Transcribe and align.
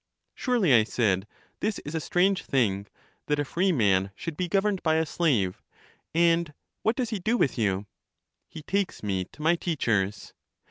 Surely, 0.33 0.73
I 0.73 0.83
said, 0.83 1.27
this 1.59 1.77
is 1.85 1.93
a 1.93 1.99
strange 1.99 2.41
thing, 2.43 2.87
that 3.27 3.37
a 3.37 3.45
free 3.45 3.71
man 3.71 4.09
should 4.15 4.35
be 4.35 4.47
governed 4.47 4.81
by 4.81 4.95
a 4.95 5.05
slave. 5.05 5.61
And 6.15 6.55
what 6.81 6.95
does 6.95 7.11
he 7.11 7.19
do 7.19 7.37
with 7.37 7.55
you? 7.55 7.85
He 8.47 8.63
takes 8.63 9.03
me 9.03 9.25
to 9.25 9.43
my 9.43 9.55
teachers. 9.55 10.33